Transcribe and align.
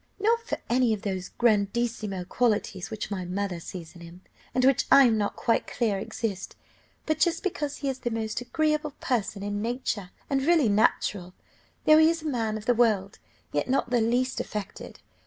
"Not 0.19 0.41
for 0.47 0.57
any 0.67 0.95
of 0.95 1.03
those 1.03 1.29
grandissimo 1.29 2.23
qualities 2.25 2.89
which 2.89 3.11
my 3.11 3.23
mother 3.23 3.59
sees 3.59 3.93
in 3.93 4.01
him, 4.01 4.21
and 4.51 4.65
which 4.65 4.85
I 4.91 5.03
am 5.03 5.15
not 5.15 5.35
quite 5.35 5.67
clear 5.67 5.99
exist; 5.99 6.55
but 7.05 7.19
just 7.19 7.43
because 7.43 7.77
he 7.77 7.87
is 7.87 7.99
the 7.99 8.09
most 8.09 8.41
agreeable 8.41 8.95
person 8.99 9.43
in 9.43 9.61
nature; 9.61 10.09
and 10.27 10.41
really 10.43 10.69
natural; 10.69 11.35
though 11.85 11.99
he 11.99 12.09
is 12.09 12.23
a 12.23 12.27
man 12.27 12.57
of 12.57 12.65
the 12.65 12.73
world, 12.73 13.19
yet 13.51 13.69
not 13.69 13.91
the 13.91 14.01
least 14.01 14.39
affected. 14.39 15.01